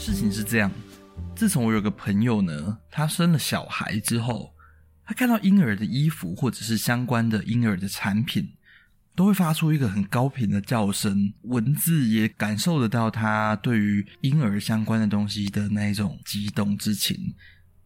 [0.00, 0.72] 事情是这样，
[1.36, 4.54] 自从我有个朋友呢，他生了小孩之后，
[5.04, 8.50] 他看到婴儿的衣服或者是相关的婴儿的产品，
[9.14, 17.34] 都会发出一个很高频的叫声，文字也感受得到他对于婴儿相关的东西的那一种激动之情，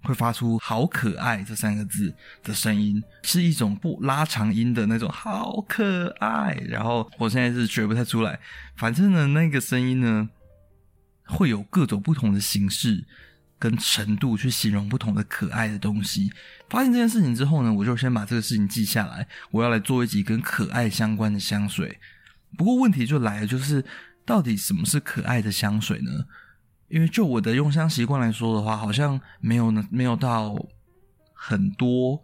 [0.04, 6.56] 会发出“好可爱”这三个字的声音，是一种不拉长音的那种“好可爱”。
[6.70, 8.38] 然后我现在是学不太出来，
[8.76, 10.30] 反正呢，那个声音呢。
[11.26, 13.04] 会有各种不同的形式
[13.58, 16.30] 跟程度去形容不同的可爱的东西。
[16.68, 19.26] 发现这件事情之后呢，我就先把这个事情记下来。
[19.50, 21.98] 我要来做一集跟可爱相关的香水。
[22.58, 23.84] 不过问题就来了，就是
[24.26, 26.10] 到底什么是可爱的香水呢？
[26.88, 30.54] 因为就我的用香习惯来说的话，好像没有呢，没有到
[31.32, 32.22] 很多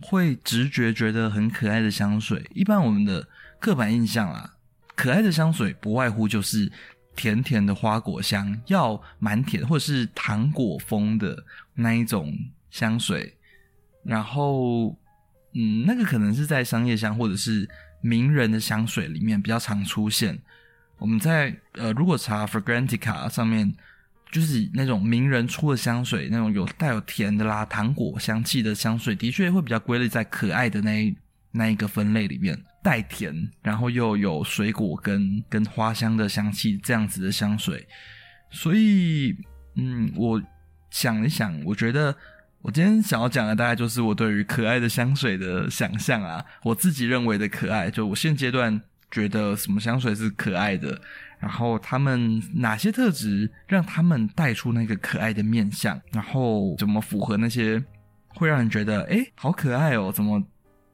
[0.00, 2.50] 会直觉觉得很可爱的香水。
[2.54, 3.28] 一般我们的
[3.60, 4.54] 刻板印象啊，
[4.96, 6.72] 可爱的香水不外乎就是。
[7.14, 12.36] 甜甜的花果香，要蛮甜，或者是糖果风的那一种
[12.70, 13.34] 香水。
[14.04, 14.96] 然后，
[15.54, 17.68] 嗯，那个可能是在商业香或者是
[18.00, 20.38] 名人的香水里面比较常出现。
[20.98, 23.74] 我们在呃，如果查 Fragrantica 上面，
[24.30, 31.14] 就是那种名人出的香水，那种有带有甜的啦、糖果香气的香水，的确会比较归类在可爱的那一
[31.52, 32.58] 那一个分类里面。
[32.84, 37.86] 带甜，然后又有水果跟跟花香的香气，这样子的香水。
[38.50, 39.32] 所以，
[39.76, 40.42] 嗯，我
[40.90, 42.12] 想一想，我觉得
[42.60, 51.00] 我今天想要讲的大概就是我对于可爱的香水的想象啊，我自己认为的可爱，就我现阶段觉得什么香水是可爱的，
[51.38, 57.80] 然后他们哪些特质让他们带出那个可爱的面相，然后怎么符合那些
[58.34, 60.42] 会让人觉得诶好可爱哦，怎么？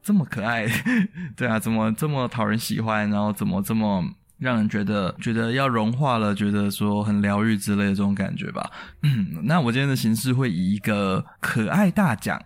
[0.09, 0.67] 这么可爱，
[1.37, 3.11] 对啊，怎么这么讨人喜欢？
[3.11, 4.03] 然后怎么这么
[4.39, 8.70] 让人觉得觉得要融化了，觉得说很疗愈之类的这种感觉吧？
[9.45, 12.42] 那我今天的形式会以一个可爱大奖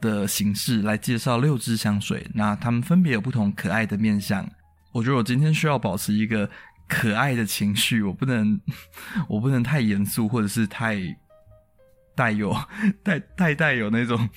[0.00, 4.48] 的形式来介绍六支香水，那它们分别有不同可爱的面相。
[4.92, 6.48] 我觉得我今天需要保持一个
[6.86, 8.60] 可爱的情绪，我不能
[9.28, 11.00] 我不能太严肃，或者是太
[12.14, 12.56] 带有
[13.02, 14.28] 带太带有那种。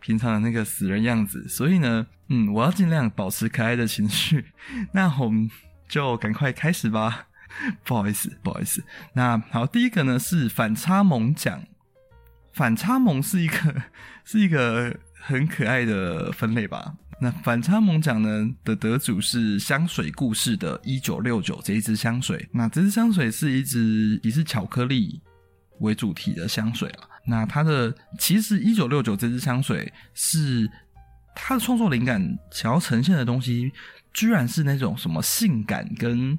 [0.00, 4.46] 平常的那个死人样子，所以呢，嗯，我要尽量保持可爱的情绪。
[4.92, 5.50] 那我们
[5.88, 7.28] 就赶快开始吧。
[7.84, 8.84] 不好意思，不好意思。
[9.14, 11.62] 那好，第一个呢是反差萌奖。
[12.52, 13.82] 反差萌是一个
[14.24, 16.94] 是一个很可爱的分类吧？
[17.18, 22.46] 那反差萌奖呢的得主是香水故事的一九六九这一支香水。
[22.52, 25.22] 那这支香水是一支也是巧克力
[25.80, 27.08] 为主题的香水啊。
[27.26, 30.70] 那它的其实一九六九这支香水是
[31.34, 33.72] 它的创作灵感想要呈现的东西，
[34.14, 36.38] 居然是那种什么性感跟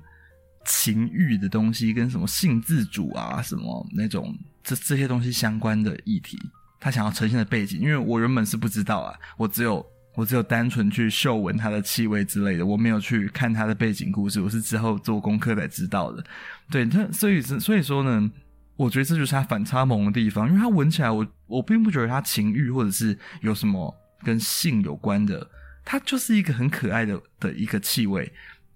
[0.65, 4.33] 情欲的东西，跟什么性自主啊什么那种
[4.63, 6.39] 这这些东西相关的议题，
[6.79, 16.23] 他想要呈现的背景，因为我原本是不知道啊，我只有我只有单纯去嗅闻它的气味之类的，我没有去看它的背景故事，我是之后做功课才知道的。
[16.71, 18.31] 对，它所以所以说呢。
[18.77, 23.93] 我觉得这就是它反差萌的地方，因为它闻起来我，我我并不觉得它情欲或者是有什么
[24.23, 25.49] 跟性有关的，
[25.83, 28.31] 它就是一个很可爱的的一个气味。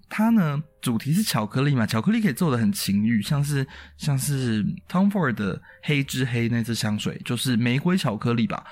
[0.09, 8.65] 它呢，主题是巧克力嘛，巧克力可以做的很情欲，像是像是 Tom Ford 的黑之黑那支香水，就是玫瑰巧克力吧，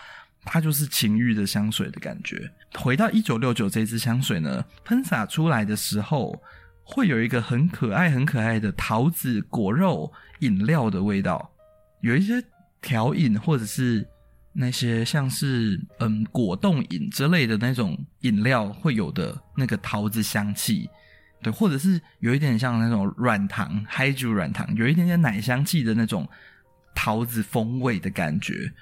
[0.44, 2.52] 它就是情欲的香水的感觉。
[2.74, 6.42] 回到一九六九这支香水呢，喷洒出来的时候。
[6.92, 11.52] 会有一个很可爱、很可爱的桃子果肉饮料的味道，
[12.02, 12.44] 有一些
[12.82, 14.04] 调饮或者是
[14.54, 20.90] 那些像是嗯果冻饮之类的那种饮料会有的那个桃子香气，
[21.44, 26.28] 对，或者是有一点像那种软糖、嗨珠软糖，有一点点奶香气的那种
[26.96, 28.74] 桃子风味的感觉。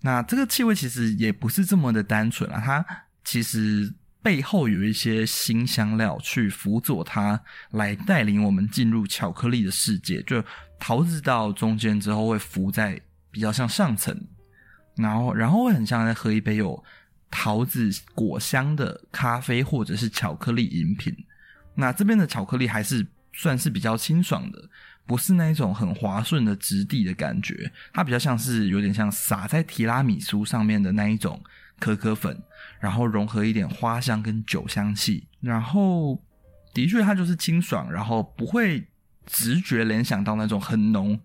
[0.00, 2.84] 那这个气味其实也不是这么的单纯啊，它
[3.22, 3.94] 其实。
[4.24, 7.38] 背后有一些新香料去辅佐它，
[7.72, 10.22] 来带领我们进入巧克力的世界。
[10.22, 10.42] 就
[10.80, 12.98] 桃子到中间之后会浮在
[13.30, 14.18] 比较像上层，
[14.96, 16.82] 然后然后会很像在喝一杯有
[17.30, 21.14] 桃子果香的咖啡或者是巧克力饮品。
[21.74, 24.70] 那这边的巧克力还是算是比较清爽的，
[25.06, 31.42] 不是那一种很滑顺的质地的感觉，它比较像是有点像撒在提拉米苏上面的那一种
[31.78, 32.42] 可可粉。
[32.84, 36.22] 然后融合一点花香跟酒香气，然后
[36.74, 38.86] 的确它就是清爽，然后不会
[39.24, 41.18] 直觉联想到那种很浓，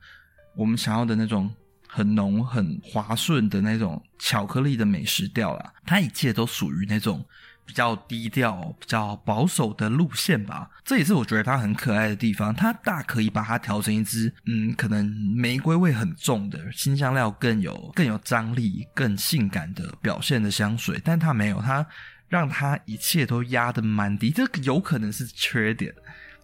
[0.56, 1.53] 我们想要的那种
[1.85, 5.73] 很浓很滑顺的那种巧克力的美食调啦。
[5.85, 7.25] 它一切都属于那种
[7.69, 10.68] 比较低调、比较保守的路线吧。
[10.83, 12.51] 这也是我觉得它很可爱的地方。
[12.51, 15.06] 它大可以把它调成一支，嗯，可能
[15.36, 21.86] 玫瑰味很重的新香料更有更有张力、更性感的表现的香水，但它没有，它
[22.27, 24.31] 让它一切都压得蛮低。
[24.31, 25.94] 这有可能是缺点。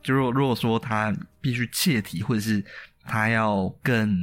[0.04, 1.12] 就如如果说它
[1.42, 2.64] 必须切题，或者是
[3.04, 4.16] 它要更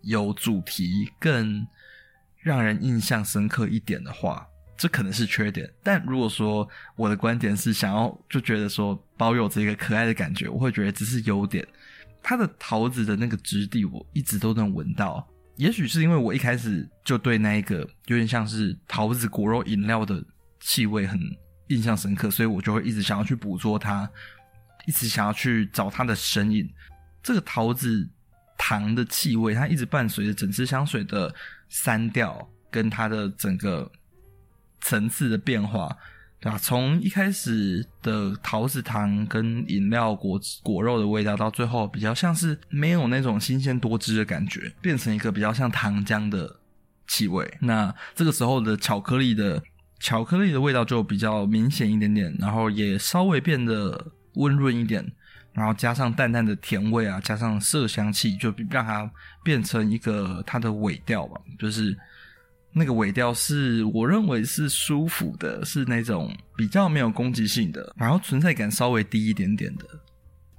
[0.00, 1.66] 有主题、更
[2.40, 5.70] 让人印象深刻一点的话，这可能是缺点。
[5.82, 11.66] 但如果说我的观点是想要就觉得说保有这个可爱的感觉，我会觉得这是优点。
[12.22, 15.26] 它的桃子的那个质地，我一直都能闻到。
[15.56, 20.22] 也许是因为我一开始就对那一个有点像是桃子果肉饮料的
[20.60, 21.18] 气味很
[21.68, 24.08] 印象深刻，所以我就会一直想要去捕捉它，
[24.86, 26.68] 一直想要去找它的身影。
[27.22, 28.08] 这个桃子
[28.58, 31.34] 糖的气味，它一直伴随着整支香水的。
[31.68, 33.90] 三调跟它的整个
[34.80, 35.96] 层次的变化，
[36.40, 36.58] 对吧？
[36.58, 46.60] 从一开始的桃子糖跟饮料果果肉的味道，到最后比较像是没有那种新鲜多汁的感觉，变成一个比较像糖浆的
[47.06, 47.58] 气味。
[47.60, 49.62] 那这个时候的巧克力的
[49.98, 55.12] 巧克力的味道就比较明显一点点，然后也稍微变得温润一点。
[55.52, 59.10] 然后加上淡淡的甜味啊，加上麝香气，就让它
[59.42, 61.40] 变成一个它的尾调吧。
[61.58, 61.96] 就是
[62.76, 69.84] 那个尾调是我认为是舒服的，是那种比较没有攻击性的，然后存在感稍微低一点点的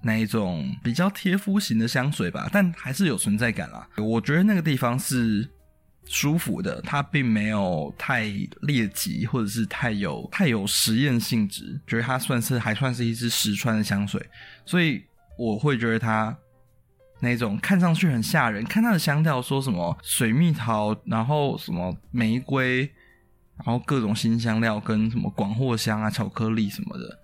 [0.02, 3.88] 那一种比较贴肤型的香水吧，但还是有存在感啦。
[3.98, 5.48] 我觉得那个地方是。
[6.10, 14.25] 舒服的，它并没有太猎奇，或者是太有太有实验性质，觉得它算是还算是一支实穿的香水，
[14.66, 15.04] 所以
[15.38, 16.34] 我会觉得它
[17.19, 22.81] 那种看上去很吓人，看它的香调说什么水蜜桃，然后什么玫瑰，
[23.58, 27.19] 然后各种新香料跟什么广藿香啊、巧克力什么的，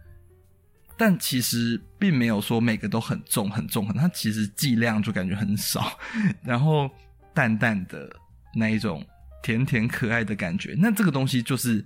[0.98, 5.98] 但其实并没有说每个都很重很重，它其实剂量就感觉很少，
[6.44, 6.90] 然后
[7.34, 8.10] 淡淡的。
[8.56, 9.04] 那一种
[9.42, 11.84] 甜甜可爱的感觉，那这个东西就是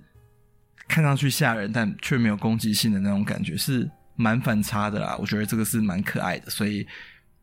[0.86, 5.16] 看上去吓人，但却没有攻击性的那种感觉，是蛮反差的啦。
[5.18, 6.86] 我觉得这个是蛮可爱的，所以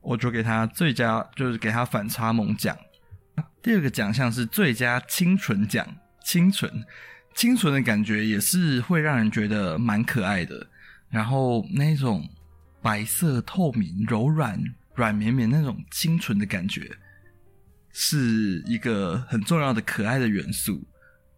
[0.05, 2.77] 我就给他最佳，就是给他反差萌奖。
[3.61, 5.85] 第二个奖项是最佳清纯奖，
[6.23, 6.71] 清纯
[7.33, 10.65] 清纯的感觉也是会让人觉得蛮可爱的。
[11.09, 12.27] 然后那种
[12.81, 14.57] 白色透明、柔软、
[14.93, 16.89] 软绵绵那种清纯的感觉。
[17.97, 20.85] 是一个很重要的可爱的元素，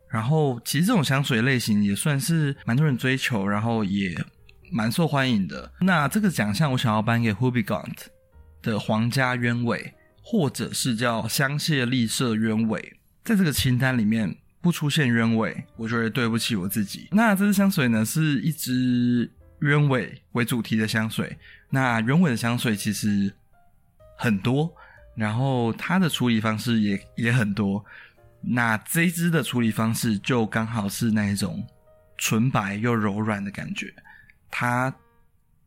[0.09, 4.19] 然后其实这种香水类型也算是蛮多人追求，然后也
[4.71, 5.71] 蛮受欢迎的。
[5.81, 7.93] 那这个奖项我想要颁给 Hubigant
[8.67, 12.99] 的皇家鸢尾，或者是叫香榭丽舍鸢尾。
[13.23, 17.07] 在这个清单里面不出现鸢尾，我觉得对不起我自己。
[17.11, 19.31] 那这支香水呢，是一支
[19.61, 21.37] 鸢尾为主题的香水。
[21.69, 23.33] 那鸢尾的香水其实
[24.17, 24.71] 很多。
[25.15, 27.83] 然后它的处理方式也也很多，
[28.39, 31.65] 那这支的处理方式就刚好是那一种
[32.19, 33.91] 纯白又柔软的感觉。
[34.51, 34.93] 它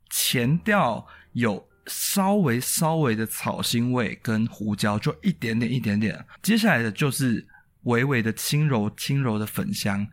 [0.08, 6.24] 前调有稍微稍微的草腥味跟胡椒，就一点点一点点。
[6.40, 7.44] 接下来的就是
[7.82, 10.06] 微微的轻柔轻柔的粉香，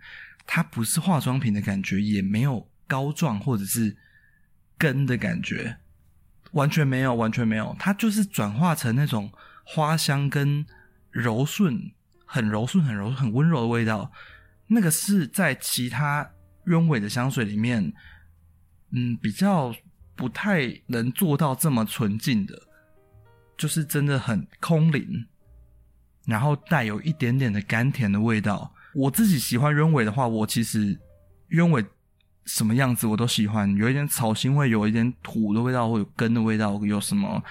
[0.48, 3.96] 它不是化妆品的感觉，也没有膏状或者是
[4.78, 5.78] 根的感觉。
[6.54, 9.32] 完全没有，完全没有，它就是转化成那种
[9.64, 10.66] 花香跟
[11.12, 11.92] 柔顺，
[12.26, 14.12] 很柔顺、很柔、很温柔的味道。
[14.68, 16.28] 那个是在其他
[16.66, 17.94] 鸢尾的香水里面，
[18.92, 19.74] 嗯，比较
[20.18, 22.62] 不太能做到这么纯净的，
[23.56, 25.26] 就是真的很空灵，
[26.26, 28.74] 然后带有一点点的甘甜的味道。
[28.94, 31.00] 我自己喜欢鸢尾的话，我其实
[31.50, 31.86] 鸢尾。
[32.50, 37.44] 什么样子我都喜欢，有一点草腥味，有一点土的味道，或有根的味道，有什么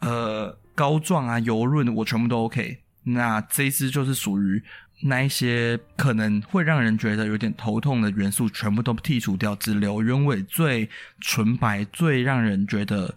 [0.00, 2.82] 呃膏状啊、油润，我全部都 OK。
[3.04, 4.60] 那这一支就是属于
[5.02, 10.88] 那一些可能会让人觉得有点头痛的元素，全部都剔除掉，只留鸢尾最
[11.20, 13.14] 纯白、最让人觉得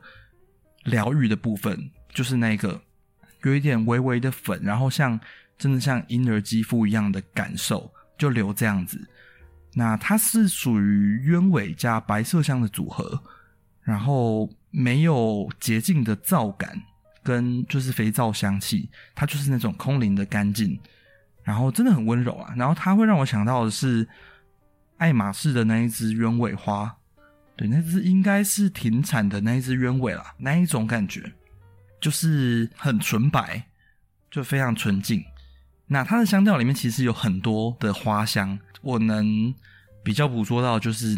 [0.86, 2.82] 疗愈的部分，就是那个
[3.44, 5.20] 有一点微微的粉，然后像
[5.58, 9.00] 真的像婴儿肌肤一样的感受，就留这样子。
[9.76, 13.22] 那它是属于鸢尾加白色香的组合，
[13.82, 16.82] 然后没有洁净的皂感
[17.24, 20.80] 跟就是肥皂香气，它就是那种空灵的干净，
[21.44, 22.54] 然后真的很温柔啊。
[22.56, 24.08] 然后它会让我想到的是
[24.98, 26.96] 爱马仕的那一支鸢尾花，
[27.56, 31.32] 对，那支应该是停产的那一支鸢尾啦，那一种感觉
[32.00, 33.66] 就是很纯白，
[34.32, 35.24] 就非常纯净。
[35.88, 39.54] 那它的香调里面其实有很多的花香，我能
[40.04, 41.18] 比较捕捉到就是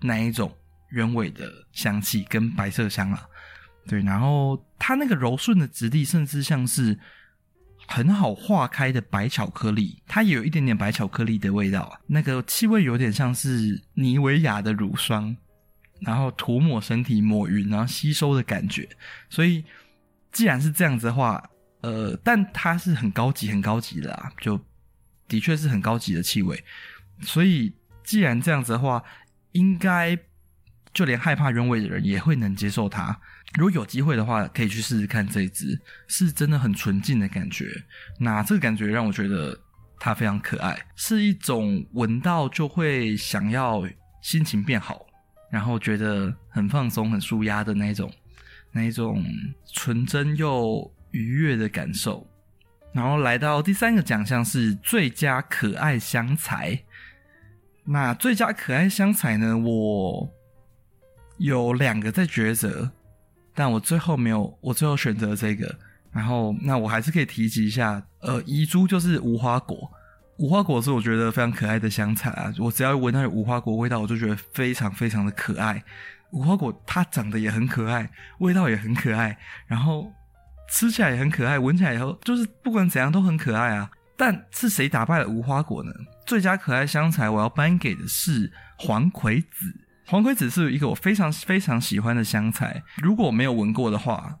[0.00, 0.52] 那一种
[0.90, 3.26] 鸢尾的香气跟白麝香啊，
[3.86, 6.98] 对，然后它那个柔顺的质地，甚至像是
[7.88, 15.36] 很好化开的白巧克力，它也有一点点白巧克力的味道，那个气味有点像是妮维雅的乳霜，
[16.00, 18.88] 然后涂抹身体抹匀，然后吸收的感觉。
[19.30, 19.64] 所以
[20.32, 21.42] 既然是这样子的话，
[21.80, 24.60] 呃，但它是很高级、很高级的啊，就
[25.28, 26.62] 的确是很高级的气味。
[27.22, 27.72] 所以，
[28.04, 29.02] 既然这样子的话，
[29.52, 30.18] 应该
[30.92, 33.18] 就连害怕原味的人也会能接受它。
[33.56, 37.66] 如果有机会的话，可以去试试看这一支，是真的很纯净的感觉。
[38.18, 39.58] 那这个感觉让我觉得
[39.98, 43.82] 它非常可爱，是一种闻到就会想要
[44.20, 45.06] 心情变好，
[45.50, 48.12] 然后觉得很放松、很舒压的那种，
[48.72, 49.24] 那一种
[49.72, 52.26] 纯真又愉悦的感受。
[52.92, 56.82] 然后来到第三个奖项是最佳可爱香材。
[57.84, 59.56] 那最佳可爱香材呢？
[59.56, 60.28] 我
[61.38, 62.90] 有两个在抉择，
[63.56, 65.74] 但我最后没有，我最后选择这个。
[66.12, 69.90] 然后，那我还是可以提及一下，呃，遗珠就是无花果。
[70.38, 75.82] 无花果是我觉得非常可爱的香材啊，我只要闻到有无花果味道，我就觉得非常非常的可爱。
[76.30, 79.36] 无花果它长得也很可爱，味道也很可爱，
[79.66, 80.10] 然后
[80.70, 83.90] 吃起来也很可爱，闻起来以后就是不管怎样都很可爱啊。
[84.16, 85.90] 但是谁打败了无花果呢？
[86.26, 89.85] 最佳可爱香材，我要颁给的是黄葵子。
[90.06, 94.38] 黄葵子是一个我非常非常喜欢的香菜，如果没有闻过的话，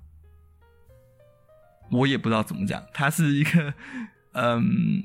[1.90, 2.84] 我也不知道怎么讲。
[2.94, 3.74] 它是一个，
[4.34, 5.02] 嗯，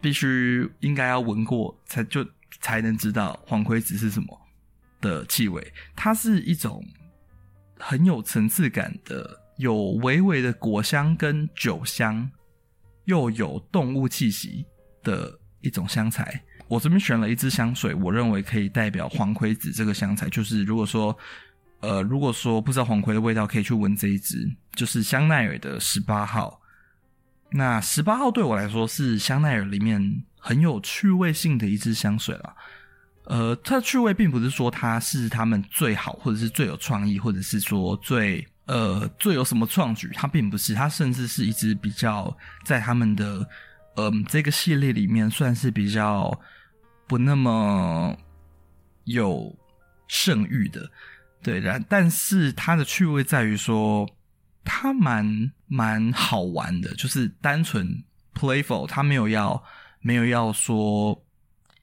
[0.00, 2.24] 必须应该要闻过才就
[2.60, 4.40] 才能知道黄葵子是什么
[5.00, 5.72] 的气味。
[5.96, 6.84] 它是一种
[7.78, 12.30] 很有层次感的，有微微的果香跟酒香。
[13.06, 14.66] 又有动物气息
[15.04, 20.28] 的一种香材，我这边选了一支香水，我认为可以代表黄葵子这个香材。
[20.28, 21.16] 就是如果说，
[21.80, 26.60] 呃，如果说不知道黄葵的味道，可以去闻这一支，就是香奈儿的十八号。
[27.50, 32.54] 那十八号对我来说是香奈儿里面很有趣味性的一支香水了。
[33.26, 38.46] 呃，它的趣味并不是说它是他们最好，或者是最有创意，或者是说最。
[38.66, 40.10] 呃，最有什么创举？
[40.12, 43.48] 它并不是，它甚至是一支比较在他们的
[43.94, 46.36] 嗯、呃、这个系列里面算是比较
[47.06, 48.16] 不那么
[49.04, 49.56] 有
[50.08, 50.90] 盛誉的，
[51.42, 54.08] 对，然但是它的趣味在于说，
[54.64, 58.02] 它蛮蛮好玩的，就是单纯
[58.34, 59.62] playful，它没有要
[60.00, 61.24] 没有要说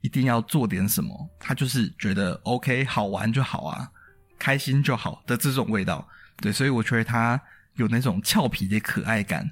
[0.02, 3.90] 一定要做点什么，它就是觉得 OK 好玩就好啊，
[4.38, 6.06] 开心就好的这种味道。
[6.38, 7.40] 对，所以我觉得它
[7.76, 9.50] 有那种俏皮的可爱感。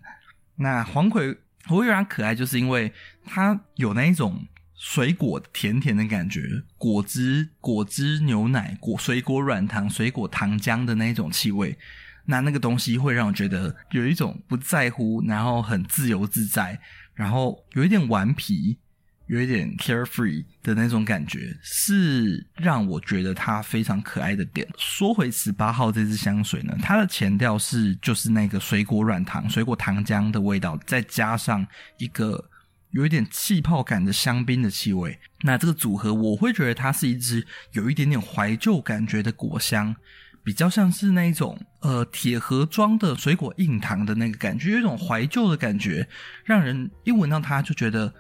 [0.56, 1.38] 那黄葵
[1.70, 2.92] 我会觉得它可爱，就是因为
[3.26, 4.46] 它有那一种
[4.82, 6.42] 水果甜甜的感觉，
[6.76, 11.78] 果汁、果汁、牛奶、果水果软糖、水果糖浆的那一种气味。
[12.26, 16.80] 那那个东西会让我觉得有一种不在乎，然后很自由自在，
[17.14, 18.80] 然后有一点顽皮。
[19.28, 24.68] 有一点 carefree 的那种感觉，是让我觉得它非常可爱的点。
[24.78, 31.66] 说回十八号这支香水呢，它的前调是就是那个水果软糖、水果糖浆的味道，再加上
[31.98, 32.44] 一个
[32.92, 35.20] 有一点气泡感的香槟的气味。
[35.42, 39.96] 那这个组合，我会觉得它是一支有一点点怀旧感觉的果香，
[40.44, 46.08] 比较像是那一种呃铁盒装的水果硬糖的那个感觉，有一种怀旧的感觉，
[46.46, 48.14] 让人一闻到它就觉得。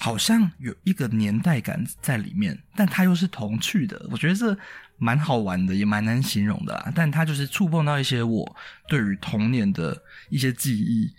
[0.00, 4.56] 好像有一个年代感在里面，但它又是童趣的，我觉得这
[4.96, 6.92] 蛮好玩的，也蛮难形容的啦。
[6.94, 8.56] 但它就是触碰到一些我
[8.86, 11.12] 对于童年的一些记忆。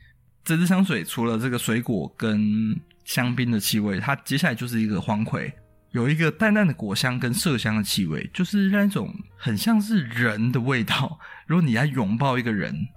[0.46, 2.74] 这支香水除了这个水果跟
[3.10, 5.52] 香槟的气味，它接下来就是一个黄葵，
[5.94, 11.20] 有一个淡淡的果香跟麝香的气味，就是那种很像是人的味道。
[11.48, 12.88] 如果你要拥抱一个人，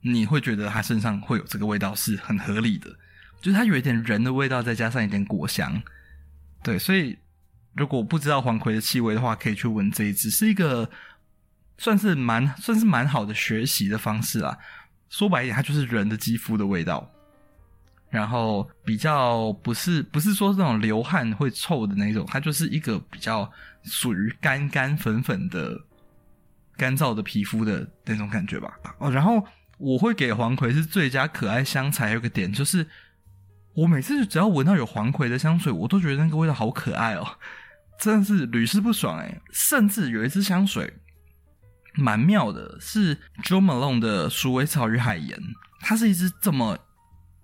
[0.00, 2.90] 你会觉得他身上会有这个味道，是很合理的。
[3.40, 5.80] 就是它有一点人的味道，再加上一点果香，
[6.64, 7.16] 对，所以
[7.74, 10.90] 如果不知道黄葵的气味的话，可以去闻这一支，是一个
[11.78, 14.58] 算是蛮算是蛮好的学习的方式啊。
[15.08, 17.08] 说白一点，它就是人的肌肤的味道，
[18.10, 23.50] 然后比较不是不是说这种流汗会臭的那种，它就是一个比较
[23.84, 25.74] 属于干干粉粉的
[26.76, 28.78] 干燥的皮肤的那种感觉吧。
[28.98, 29.42] 哦，然后
[29.78, 32.86] 我会给黄葵是最佳可爱香材，有个点就是。
[33.72, 37.24] 我每次只要闻到有黄葵的香水，我都觉得那个味道好可爱哦，
[38.00, 39.40] 真的是屡试不爽哎！
[39.52, 40.92] 甚至有一支香水
[41.94, 43.14] 蛮妙的，是
[43.44, 45.40] Jo Malone 的鼠尾草与海盐，
[45.82, 46.76] 它是一支这么，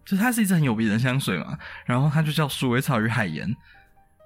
[0.07, 3.55] 就它是一支很有名的香水嘛，然后它就叫鼠尾草与海盐。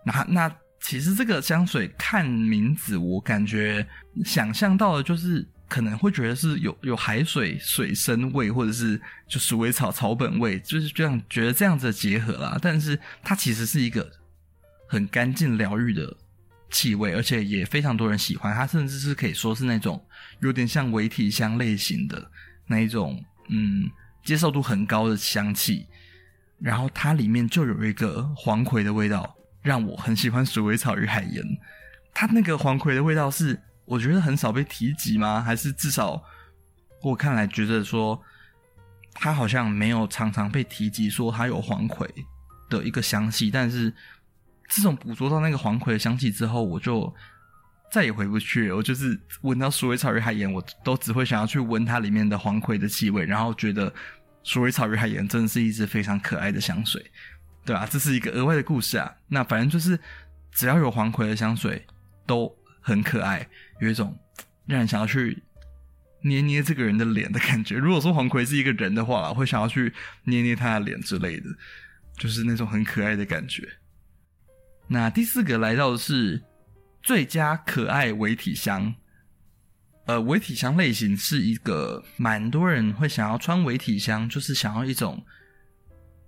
[0.05, 3.87] 那那其实这个香水看名字，我感觉
[4.25, 12.59] 想象到的就是可能会觉得是有有海水水生味，或者是就鼠尾草草本味，就是这样觉得这样子的结合啦。
[12.61, 14.11] 但是它其实是一个
[14.89, 16.17] 很干净疗愈的
[16.71, 18.55] 气味，而且也非常多人喜欢。
[18.55, 20.03] 它甚至是可以说是那种
[20.41, 22.31] 有点像微体香类型的
[22.67, 23.85] 那一种，嗯，
[24.31, 25.89] 接受度很高的香气。
[26.61, 29.37] 然后它里面就有一个黄葵的味道。
[29.63, 31.45] 让我很喜欢鼠尾草与海盐，
[32.15, 35.43] 它那个黄葵的味道是我觉得很少被提及吗？
[35.43, 36.23] 还是至少
[37.03, 38.19] 我看来觉得说
[39.13, 42.09] 它好像没有常常被提及说它有黄葵
[42.71, 43.51] 的一个香气。
[43.51, 43.93] 但是
[44.71, 47.15] 自从捕捉到那个黄葵的香气之后，我就
[47.93, 48.77] 再也回不去了。
[48.77, 53.93] 我就是闻到鼠尾草与海盐，我都只会想要去闻它里面的黄葵的气味，然后觉得
[54.43, 57.05] 鼠尾草与海盐真的是一支非常可爱的香水。
[57.65, 59.15] 对啊，这是一个额外的故事啊。
[59.29, 59.99] 那反正就是，
[60.51, 61.87] 只要有黄葵的香水
[62.27, 63.47] 都很可爱，
[63.81, 64.19] 有一种
[64.67, 65.43] 让人想要去
[66.23, 67.77] 捏捏这个人的脸的感觉。
[67.77, 69.93] 如果说黄葵是一个人的话，会想要去
[70.25, 71.47] 捏捏他的脸之类的，
[72.17, 73.69] 就是那种很可爱的感觉。
[74.89, 76.43] 那第四个来到的是
[77.03, 78.95] 最佳可爱维体香。
[80.11, 85.25] 呃，微体香类型是一个蛮多人会想要穿伪体香，就是想要一种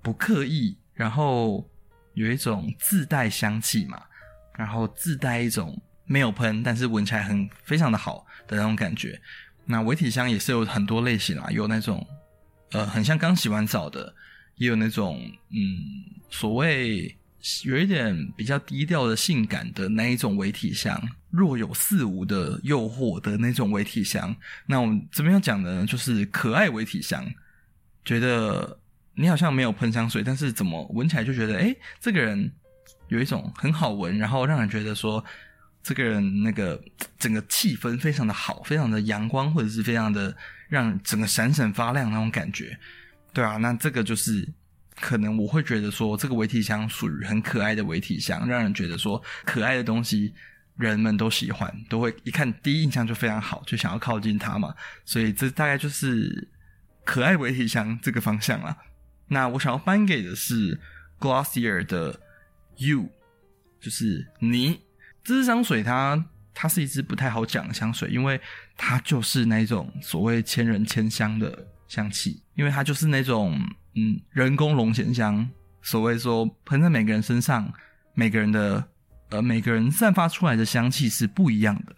[0.01, 0.79] 不刻意。
[0.95, 1.69] 然后
[2.15, 4.01] 有一种自带香气嘛，
[4.57, 9.21] 然后自带一种没有喷，但是闻起来很非常的好的那种感觉。
[9.65, 12.07] 那伪体香也是有很多类型啦，有那种
[12.71, 14.15] 呃很像刚洗完澡的，
[14.59, 15.19] 也有那种
[15.51, 17.19] 嗯所谓
[17.65, 24.35] 有一点比较低调的性感的那一种微体香，若有似无的诱惑的那种微体香。
[24.67, 27.25] 那我们这边要讲的呢，就是可爱微体香，
[28.05, 28.79] 觉得。
[29.15, 32.51] 你好像没有喷香水，但是怎么闻起来就觉得，诶，这个人
[33.09, 35.23] 有一种很好闻，然后让人觉得说，
[35.83, 36.83] 这个人那个
[37.19, 40.35] 整个气氛非常的好，非常的阳光，或者是非常的
[40.67, 42.75] 让整个闪闪发亮那种感觉，
[43.35, 44.49] 对啊，那这个就是
[45.03, 50.33] 可能我会觉得说，这个维体香属于很可爱的维体香，让人觉得说，可爱的东西
[50.77, 54.73] 人们都喜欢，都会一看第一印象就非常好，就想要靠近它嘛，
[55.05, 56.49] 所以这大概就是
[57.05, 58.77] 可爱维体香这个方向啦。
[59.27, 60.81] 那我想要颁给的是
[61.19, 62.21] Glossier 的
[62.77, 63.11] You，
[63.81, 64.81] 就是你。
[65.25, 68.41] 这支香水它它是一支不太好讲的香水，因为
[68.77, 73.57] 它就是那种所谓千人千香的香气，因为它就是那种
[73.95, 75.49] 嗯人工龙涎香，
[75.83, 77.73] 所谓说喷在每个人身上，
[78.15, 78.83] 每个人的
[79.31, 81.95] 呃每个人散发出来的香气是不一样的。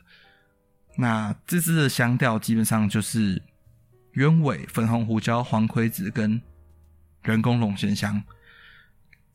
[0.96, 3.40] 那这支的香调基本上就是
[4.14, 6.40] 鸢尾、粉红胡椒、黄葵子跟
[7.22, 8.22] 人工龙涎香，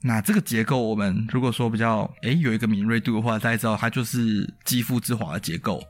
[0.02, 5.82] 那这个结构，我们如果说比较诶有一个敏锐度的话，大家知道它就是肌肤之华的结构，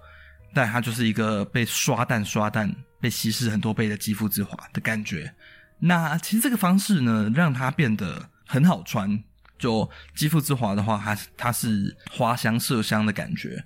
[0.53, 5.31] 但它就是一个被刷淡刷淡、被稀释很多倍的肌肤之华的感觉。
[5.79, 9.23] 那其实这个方式呢，让它变得很好穿。
[9.57, 13.63] 就肌肤之华的话，它它是花香麝香的感觉。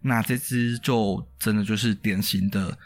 [0.00, 2.76] 那这支就真的就是典型的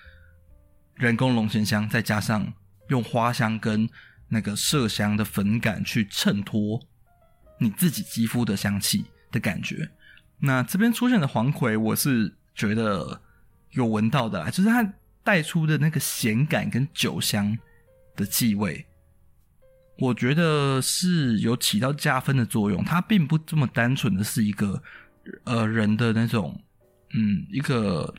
[0.97, 2.53] 人工龙涎香，再加上
[2.89, 3.89] 用花香跟
[4.29, 6.81] 那个麝香的粉感去衬托
[7.59, 9.91] 你自己肌肤的香气的感觉。
[10.39, 13.21] 那这边出现的黄葵，我是觉得
[13.71, 14.87] 有闻到的啦，就是它
[15.25, 17.57] 带出的那个咸感跟酒香
[18.17, 18.87] 的气味，
[19.99, 22.85] 我觉得是有起到加分的作用。
[22.85, 24.83] 它并不这么单纯的是一个
[25.45, 26.61] 呃人的那种
[27.15, 28.15] 嗯一个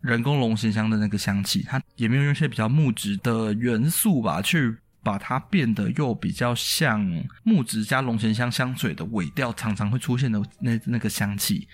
[0.00, 4.76] 人工龙涎香的那个香气，它也没有用一些比较木质的元素吧去。
[5.04, 7.04] 把它变得又比较像
[7.42, 11.66] 木质加龙涎香香水的尾调常常会出现的那那个香气，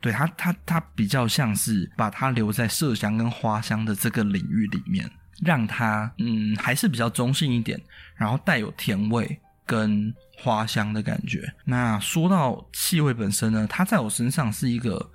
[0.00, 5.10] 对它它它比较像是把它留在麝香跟花香的这个领域里面，
[5.42, 7.80] 让它嗯还是比较中性一点，
[8.14, 11.52] 然后带有甜味跟花香的感觉。
[11.64, 15.10] 那说到气味本身呢，它在我身上是一个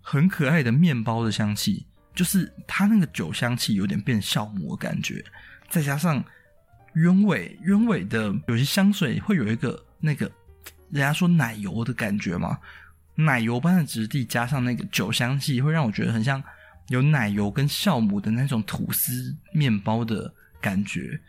[0.00, 5.24] 很可爱的面包的香气，就是它那个酒香气有点变酵母的感觉，
[5.68, 6.24] 再加上。
[6.98, 10.24] 鸢尾，鸢尾的有些香水会有一个那个，
[10.88, 12.58] 人家说奶油的感觉嘛，
[13.16, 16.42] 奶油般的质地加上那个酒香气，会让我觉得很像
[16.88, 21.20] 有奶油跟酵母的那种吐司面包的感觉，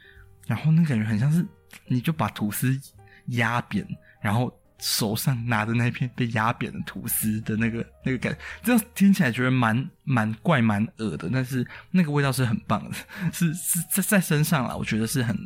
[0.46, 1.46] 然后那感觉很像是
[1.88, 2.80] 你就把吐司
[3.28, 3.86] 压扁，
[4.22, 12.96] 然后手上拿着那片被压扁的吐司的那个那个感觉，这样听起来觉得蛮蛮怪蛮恶的，但是那个味道是很棒的，
[13.32, 15.38] 是是在在身上啦，我觉得是很。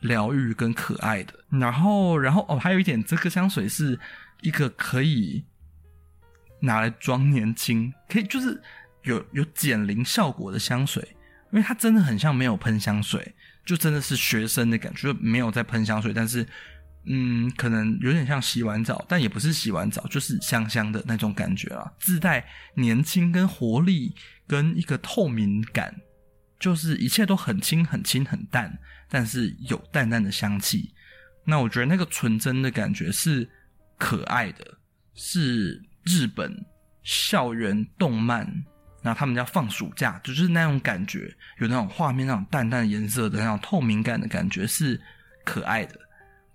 [0.00, 4.00] 疗愈跟可爱的，然后，然后哦，还有一点，这个香水是
[4.40, 5.44] 一个可以
[6.60, 8.58] 拿来装年轻，可以就是
[9.02, 11.02] 有有减龄效果的香水，
[11.52, 13.34] 因为它真的很像没有喷香水，
[13.64, 16.46] 就真的是学生的感觉，就没有在喷香水，但是
[17.06, 24.14] 嗯，可能有点像洗完澡，但也不是洗完澡，就是香香的那种感觉啊，自带年轻跟活力
[24.46, 25.94] 跟一个透明感，
[26.58, 30.92] 就是一切都很轻很轻很淡，但是有淡淡的香气。
[31.46, 33.48] 那我觉得那个纯真的感觉是
[33.96, 34.78] 可爱的，
[35.14, 36.54] 是日本
[37.02, 38.46] 校园动漫，
[39.02, 45.00] 然后他们叫放暑假，就是那种感觉，有那种画面那种淡淡的颜色的那种透明感的感觉是
[45.44, 45.94] 可爱的，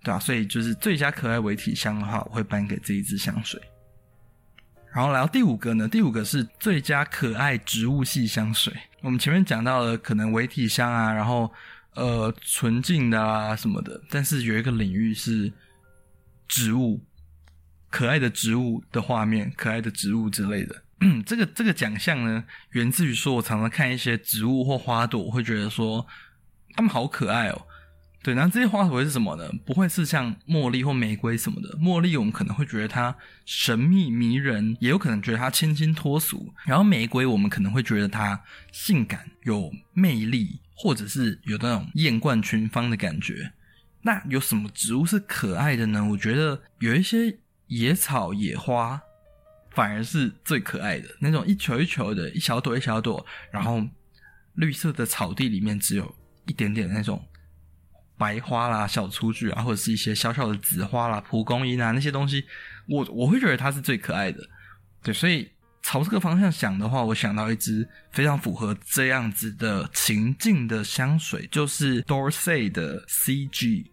[0.02, 0.18] 对吧？
[0.18, 3.60] 所以就是最佳可爱微体香的话，我会颁给这一支香水。
[4.92, 8.72] 然后来到第五个呢，第五个是最佳可爱植物系香水。
[9.02, 11.52] 我们前面讲到了可能微体香啊，然后。
[11.96, 15.50] 呃，纯净的啊什么的，但是有一个领域是
[16.46, 17.02] 植物，
[17.88, 20.76] 可爱的植物的画面，可爱的植物之类的。
[21.26, 26.06] 这个这个奖项呢，源自于说我常常看一些植物或花朵，我会觉得说
[26.74, 27.66] 它们好可爱哦。
[28.22, 29.48] 对，然后这些花朵会是什么呢？
[29.64, 31.76] 不会是像茉莉或玫瑰什么的。
[31.78, 36.52] 茉莉我们可能会觉得它神秘迷人，也有可能觉得它清新脱俗。
[36.64, 40.60] 然后玫瑰我们可能会觉得它性感有魅力。
[40.78, 43.50] 或者是有那种艳冠群芳的感觉，
[44.02, 46.04] 那有什么植物是可爱的呢？
[46.10, 49.00] 我觉得有一些野草、野花
[49.76, 53.80] 反而是最可爱的，那种一球一球的，一小朵一小朵，然后
[54.54, 56.12] 绿色的草地里面只有
[56.46, 57.24] 一点点那种
[58.18, 62.44] 白花啦、小雏菊啊，或者是一些小小的紫花啦、蒲公英啊那些东西，
[62.88, 64.40] 我我会觉得它是最可爱的。
[65.02, 65.48] 对，所以。
[65.88, 73.86] 朝这个方向想的话，我想到一支非常符合这样子的情境的香水，就是 Dorsey 的 CG。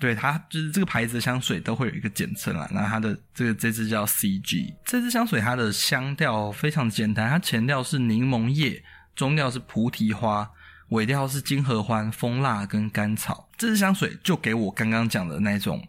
[0.00, 2.68] 对，它就是这个牌子的香水都会有一个简称啦。
[2.72, 4.74] 那它的这个这支叫 CG。
[4.84, 8.82] 这支香水它的香调非常简单，它前调是柠檬叶，
[9.14, 10.50] 中调是菩提花，
[10.88, 13.48] 尾调是金合欢、蜂蜡跟甘草。
[13.58, 15.86] 这支香水就给我刚刚讲的那种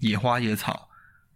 [0.00, 0.88] 野花野草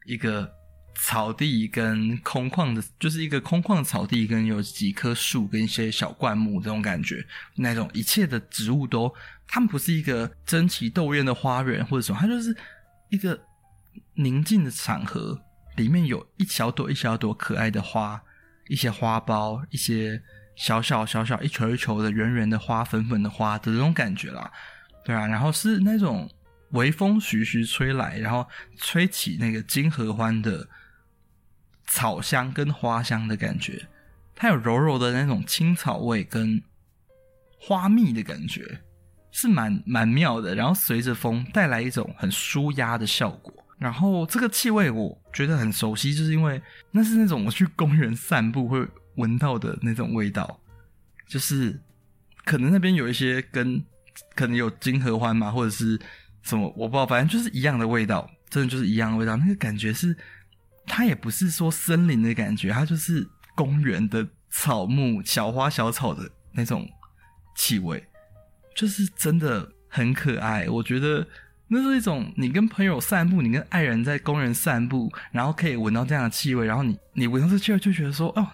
[0.05, 0.53] 一个。
[0.97, 7.17] 草地跟空旷的，就是一个空旷草地，跟有几棵树跟一些小灌木这种感觉，
[7.57, 9.13] 那种一切的植物都，
[9.47, 12.57] 他们不是一个争奇斗艳的花园或者什么，它就是
[13.11, 13.41] 一个
[14.15, 15.41] 宁静的场合，
[15.77, 18.23] 里面有一小朵一小朵可爱的花，
[18.69, 20.23] 一些花苞，一些
[20.57, 24.51] 小小小小一球一球的圆圆的花，粉粉的花的这种感觉啦，
[25.05, 26.31] 对啊，然后是那种
[26.71, 30.69] 微风徐徐吹来，然后吹起那个金合欢的。
[31.87, 33.87] 草香跟花香的感觉，
[34.35, 36.63] 它有柔柔的那种青草味跟
[37.61, 38.81] 花蜜的感觉，
[39.35, 40.55] 是蛮蛮妙的。
[40.55, 43.53] 然后随着风带来一种很舒压的效果。
[43.77, 50.59] 然后这个气味我觉得很熟悉，就是因为那是那种我去公园散步会闻到的那种味道，
[51.27, 51.79] 就是
[52.45, 53.85] 可能那边有一些跟
[54.35, 56.01] 可能有金合欢嘛，或者是
[56.43, 60.17] 什么我不知道，反正就是一样的味道，真的就是一样的味道，那个感觉是。
[60.87, 66.87] 它也不是说森林的感觉，它就是公园的草木、小花小草的那种
[67.57, 68.07] 气味，
[68.75, 70.69] 就是真的很可爱。
[70.69, 71.27] 我觉得
[71.69, 78.47] 那是一种你跟朋友散步，你跟爱人在公园散步，然后可以闻到这样的气味，然后你你闻到这气味就觉得说哦，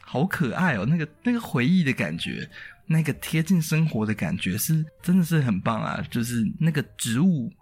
[0.00, 2.48] 好可爱哦，那个那个回忆的感觉，
[2.86, 7.52] 那个贴近生活的感觉是真的是很棒啊，就是那个植物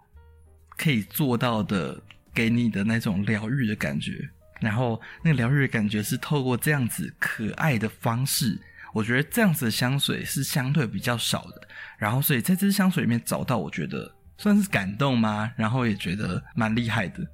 [0.77, 2.01] 可以做到的。
[2.33, 8.55] 给你的那种疗愈的感觉，然后那个疗愈的感觉是透过这样子可爱的方式，
[8.97, 11.67] 我觉得这样子的香水是相对比较少的。
[11.99, 15.51] 然后，所以在这支香水里面找到，我觉得算是感动吗？
[15.55, 17.25] 然后也觉得蛮厉害的。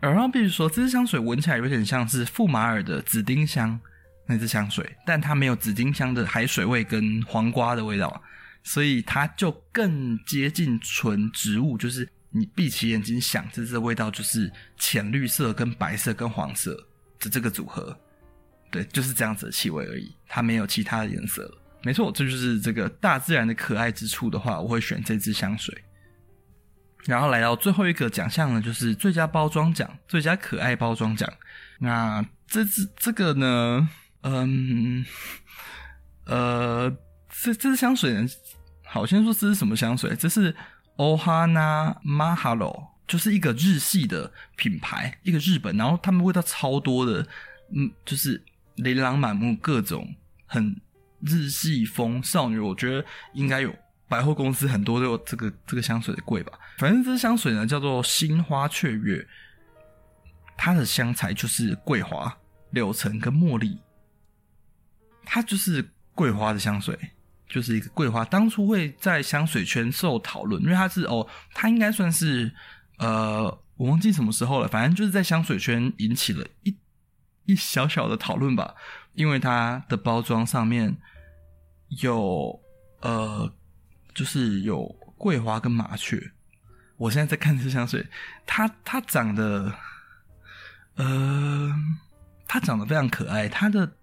[0.00, 3.78] 然后，比如说这支香水闻起来有点像是馥马尔的紫丁香
[4.26, 8.22] 那支香水，但它没有紫丁香的海水味跟黄瓜的味道，
[8.62, 12.08] 所以它就更接近纯植物，就是。
[12.36, 16.74] 你闭起眼睛想，这支味道就是浅绿色跟白色跟黄色
[17.20, 17.96] 的这个组合，
[18.74, 21.58] 对，就是这样子的气味而已，它没有其他的颜色了。
[21.84, 25.72] 没错，这就是这个大自然的可爱之处的话，我会选这支香水。
[27.04, 31.32] 然后来到最后一个奖项呢，就是最佳包装奖，最佳可爱包装奖。
[31.78, 33.88] 那这支这个呢，
[34.22, 35.06] 嗯，
[36.24, 36.90] 呃，
[37.30, 38.26] 这这支香水呢，
[38.84, 40.16] 好，先说这是什么香水？
[40.16, 40.54] 这是。
[40.96, 47.26] Ohana Mahalo 就是一个日系的品牌，一个日本，然后他们味道超多的，
[47.74, 48.40] 嗯，就是
[48.76, 50.14] 琳琅满目，各种
[50.46, 50.80] 很
[51.20, 53.74] 日系风少女，我觉得应该有
[54.08, 56.52] 百货公司很多都有这个这个香水的柜吧。
[56.78, 59.26] 反正这香水呢叫做心花雀跃，
[60.56, 62.36] 它的香材就是桂花、
[62.70, 63.78] 柳橙跟茉莉，
[65.24, 66.98] 它就是桂花的香水，
[67.48, 68.24] 就是一个桂花。
[68.24, 72.52] 当初会在香水圈受讨论，因为它是哦，它应该算是
[72.98, 73.44] 呃，
[73.76, 76.76] 我忘记什么时候了，反正就是在香水圈引起了一
[77.46, 78.74] 一小小的讨论吧，
[79.14, 80.96] 因为它的包装上面
[82.00, 82.60] 有
[83.00, 83.52] 呃，
[84.14, 84.86] 就是有
[85.18, 86.32] 桂花跟麻雀。
[86.96, 88.06] 我现在在看这香水，
[88.46, 89.74] 它它长得，
[90.94, 91.74] 呃，
[92.46, 93.48] 它长得非常可爱。
[93.48, 93.96] 它的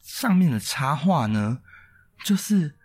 [0.00, 1.60] 上面的插画呢，
[2.24, 2.76] 就是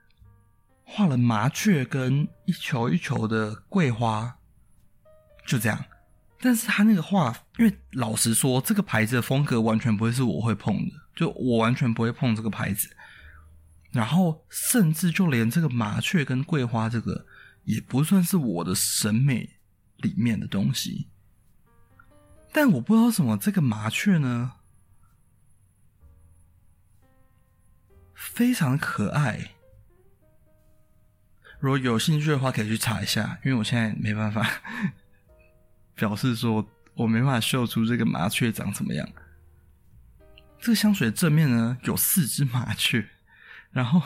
[0.84, 4.38] 画了麻雀跟一球一球的桂花，
[5.46, 5.86] 就这样。
[6.40, 12.90] 但是他那个画，因为老实说，这个牌子的风格完全不会是我会碰的，就我完全不会碰这个牌子。
[13.92, 17.26] 然后，甚至就连这个麻雀跟桂花这个。
[17.68, 19.58] 也不算是我的审美
[19.98, 21.10] 里面的东西，
[22.54, 24.54] 但我不知道什么这个麻雀呢，
[28.16, 29.52] 非常可爱。
[31.60, 34.50] 如果有兴趣的话，可以去查一下，因为我现在没办法
[35.98, 39.06] 表示说我没办法秀出这个麻雀长怎么样。
[40.62, 43.06] 这个香水正面呢，有四只麻雀，
[43.72, 44.02] 然后。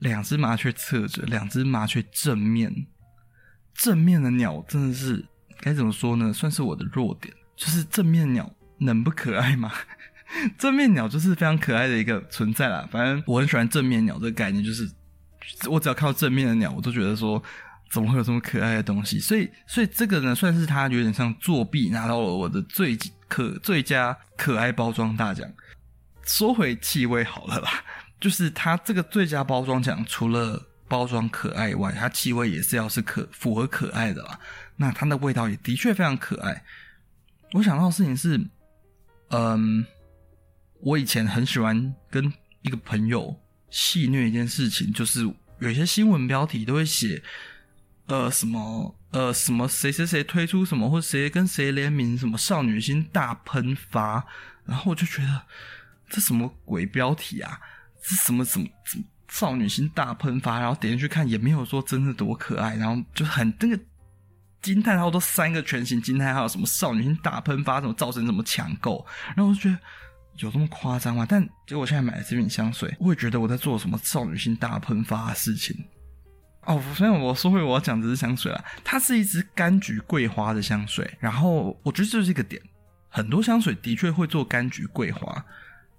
[0.00, 2.86] 两只麻雀侧着，两只麻雀正面，
[3.72, 5.24] 正面的鸟真的是
[5.60, 6.30] 该怎么说呢？
[6.30, 9.72] 算是我的弱点，就是正面鸟能不可爱吗？
[10.58, 12.86] 正面鸟就是非常可爱的一个存在啦。
[12.90, 14.90] 反正我很喜欢正面鸟这个概念，就是
[15.70, 17.42] 我只要看到正面的鸟，我都觉得说
[17.94, 19.20] 怎么会有这么可爱的东西？
[19.20, 25.48] 所以，所以这个呢，算是他有点像作弊，拿到了我的最可最佳可爱包装大奖。
[26.24, 27.70] 说回气味好了啦。
[28.20, 34.40] 就是它这个最佳包装奖，除了包装可爱以外，它气味也是要是可符合可爱的啦。
[34.76, 36.64] 那它的味道也的确非常可爱。
[37.52, 38.40] 我想到的事情是，
[39.28, 39.84] 嗯，
[40.80, 47.22] 我以前很喜欢跟一个朋友戏谑一件事情，就是有些新闻标题都会写，
[48.06, 54.24] 呃，什么呃什么谁谁谁推出什么，或者谁跟谁联名什么少女心大喷发，
[54.66, 55.42] 然后我就觉得
[56.10, 57.58] 这什么鬼标题啊！
[58.02, 63.82] 这什么什么什么少女心大喷发，然后点进去看也没有说真的多可爱，然后就很那个
[64.60, 69.78] 惊叹号都三个全形惊叹号，什么少女心大喷发，什么造成什么抢购，然后我就觉得
[70.40, 71.26] 有这么夸张吗？
[71.26, 75.74] 但结果我现在买了这瓶香水，我也觉得我在做什么少女心大喷发的事情。
[76.66, 82.60] 哦，虽然我说回我要讲这支香水啦，它是一支柑橘桂花的香水，然后我觉得这是一个点，
[83.08, 85.44] 很多香水的确会做柑橘桂花，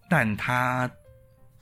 [0.09, 0.89] 但它。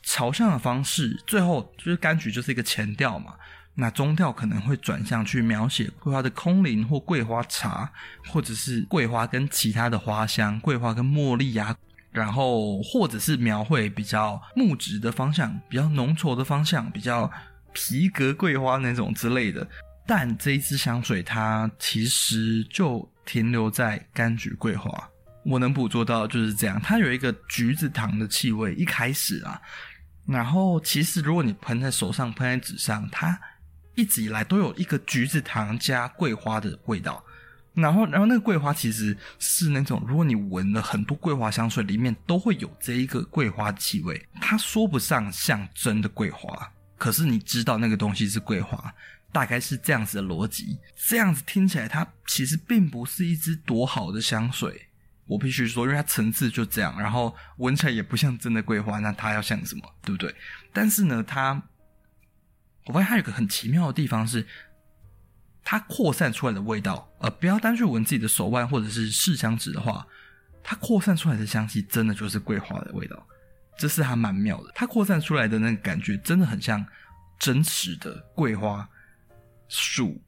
[0.05, 3.35] 朝向的方式，最后就是柑橘就是一个前调嘛，
[3.73, 7.89] 那中调可能会转向去描写桂花的空灵或桂花茶，
[8.27, 11.73] 或者是桂花跟其他的花香，桂花跟茉莉呀、
[12.11, 17.31] 然后或者是描绘比较木质的方向，比较浓稠的方向，比较
[17.73, 19.67] 皮革桂花那种之类的。
[20.05, 25.09] 但这一支香水它其实就停留在柑橘桂花，
[25.45, 29.61] 我能捕捉到就是这样，它有一个橘子糖的气味，一开始啊。
[30.25, 33.39] 然后，其实如果你喷在手上、喷在纸上，它
[33.95, 37.23] 一直以来都有一个橘子糖加桂花的味道。
[37.73, 44.21] 然后，然后那个桂花其实是那种，如果你闻了很多桂花香水，里面都会有这一个桂花气味。
[44.39, 46.71] 它说不上像真的桂花，
[47.03, 48.95] 可是你知道那个东西是桂花，
[49.33, 50.77] 大概是这样子的逻辑。
[50.95, 54.87] 这样子听起来，它其实并不是一支多好的香水。
[55.25, 60.33] 我必须说，因为它层次就这样，然后闻起来也不像真的桂花，那它要像什么，对不对？
[60.71, 61.61] 但是呢，它，
[62.85, 64.47] 我发现它有个很奇妙的地方是，
[65.61, 70.07] 它扩散出来的味道，呃，不要单去闻自己的手腕或者是试香纸的话，
[70.63, 73.27] 它扩散出来的香气真的就是桂花的味道，
[73.77, 74.71] 这是还蛮妙的。
[74.75, 76.85] 它扩散出来的那个感觉真的很像
[77.39, 78.87] 真实的桂花
[79.67, 80.21] 树。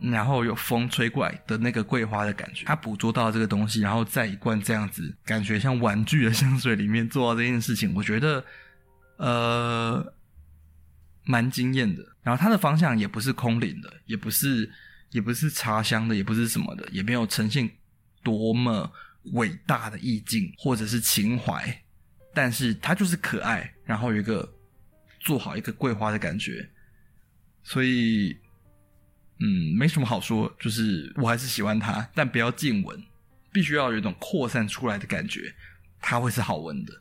[0.00, 8.44] 然后有风吹过来的那个桂花的感觉，他捕捉到这个东西，然后在一罐这样子感觉像玩具的香水里面做到这件事情，我觉得
[9.16, 10.14] 呃
[11.24, 12.00] 蛮惊艳的。
[12.22, 14.70] 然后它的方向也不是空灵的，也不是
[15.10, 17.68] 也不是茶香的，也不是什么的，也没有呈现
[18.22, 18.88] 多么
[19.32, 21.82] 伟大的意境或者是情怀，
[22.38, 24.48] 但是它就是可爱，然后有一个
[25.18, 26.64] 做好一个桂花的感觉，
[27.64, 28.38] 所以。
[29.40, 33.00] 嗯，没什么好说，就是我还是喜欢它，但不要近闻，
[33.52, 35.54] 必须要有一种扩散出来的感觉，
[36.00, 36.92] 它会是好闻的。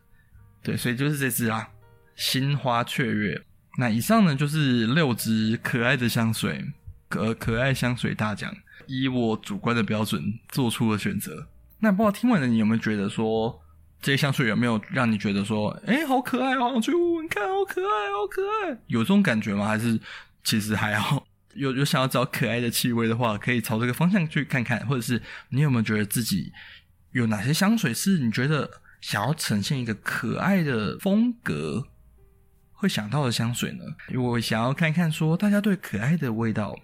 [0.61, 1.67] 对，所以就是这支啊，
[2.15, 3.41] 心花雀跃。
[3.79, 6.63] 那以上呢，就是六支可爱的香水，
[7.09, 11.47] 可可爱香水大奖，以我主观的标准做出了选择。
[11.79, 13.59] 那不知道听完了你有没有觉得说，
[13.99, 19.67] 这些香水有没有让你觉得说，哎，好可爱，好想去闻闻看，好可爱，好可爱，有这种感觉吗？
[19.67, 19.99] 还是
[20.43, 21.25] 其实还好？
[21.55, 26.51] 有有想要找可爱的气味的话，可以朝这个方向去看看，或者是你有没有觉得自己
[27.11, 28.69] 有哪些香水是你觉得
[29.01, 31.87] 想要呈现一个可爱的风格，
[32.73, 33.83] 会想到的香水呢？
[34.09, 36.77] 如果想要看看说大家对可爱的味道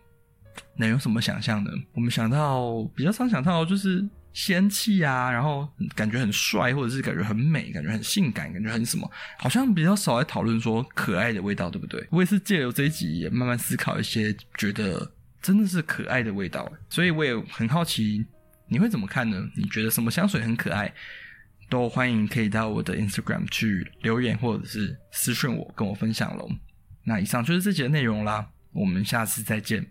[0.78, 1.70] 能有什么想象呢？
[1.94, 4.10] 我们想到比较常想到就是。
[4.34, 12.06] 仙气啊，然后感觉很帅，或者是感觉很美，感觉很性感，感觉很什么，好像比较少来讨论说可爱的味道，对不对？
[12.10, 15.10] 我也是借由这一集也慢慢思考一些，觉得
[15.42, 18.26] 真的是可爱的味道，所以我也很好奇
[18.68, 19.48] 你会怎么看呢？
[19.56, 20.92] 你觉得什么香水很可爱？
[21.70, 26.50] 都欢迎可以到我的 Instagram 去留言，或者是私讯我，跟我分享喽。
[27.04, 29.86] 那以上就是这集的内容啦，我们下次再见，